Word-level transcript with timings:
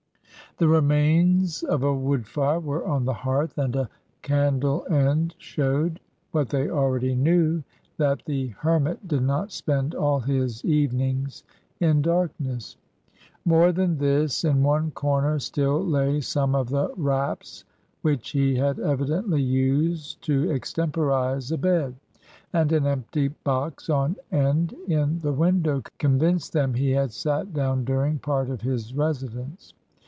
The 0.57 0.67
remains 0.67 1.63
of 1.63 1.81
a 1.81 1.95
wood 1.95 2.27
fire 2.27 2.59
were 2.59 2.85
on 2.85 3.05
the 3.05 3.13
hearth, 3.13 3.57
and 3.57 3.73
a 3.73 3.89
candle 4.21 4.85
end 4.91 5.33
showed 5.37 6.01
(what 6.31 6.49
they 6.49 6.69
already 6.69 7.15
knew) 7.15 7.63
that 7.97 8.21
the 8.25 8.47
hermit 8.59 9.07
did 9.07 9.23
not 9.23 9.53
spend 9.53 9.95
all 9.95 10.19
his 10.19 10.63
evenings 10.65 11.45
in 11.79 12.01
darkness. 12.01 12.75
More 13.45 13.71
than 13.71 13.97
this, 13.97 14.43
in 14.43 14.61
one 14.61 14.91
corner 14.91 15.39
still 15.39 15.81
lay 15.83 16.19
some 16.19 16.53
of 16.53 16.67
the 16.67 16.93
wraps 16.97 17.63
which 18.01 18.31
he 18.31 18.53
had 18.55 18.77
evidently 18.77 19.41
used 19.41 20.21
to 20.23 20.51
extemporise 20.51 21.49
a 21.53 21.57
bed. 21.57 21.95
And 22.51 22.73
an 22.73 22.85
empty 22.85 23.29
box 23.29 23.89
on 23.89 24.17
end 24.33 24.73
in 24.89 25.19
the 25.21 25.33
window 25.33 25.81
convinced 25.97 26.51
them 26.51 26.73
he 26.73 26.91
had 26.91 27.13
sat 27.13 27.53
down 27.53 27.85
during 27.85 28.19
part 28.19 28.49
of 28.49 28.59
his 28.61 28.93
residence. 28.93 29.73